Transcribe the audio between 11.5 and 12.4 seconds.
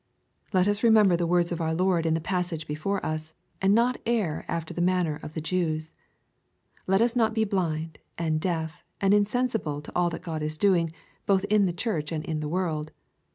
in the Church and in